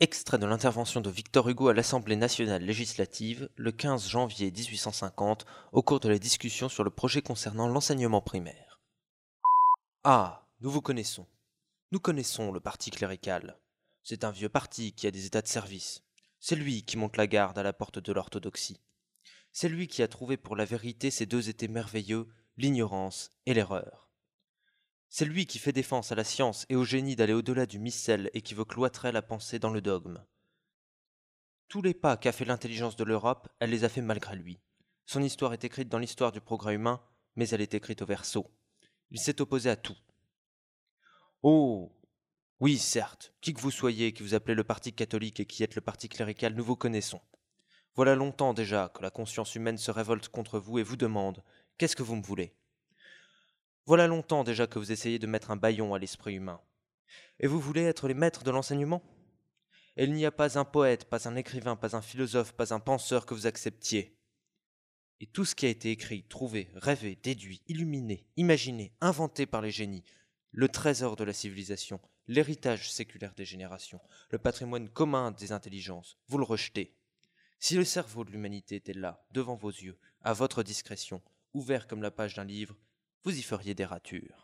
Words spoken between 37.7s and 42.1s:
écrite au verso. Il s'est opposé à tout. Oh